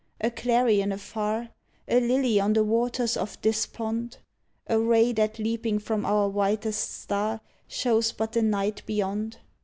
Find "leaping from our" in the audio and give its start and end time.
5.37-6.27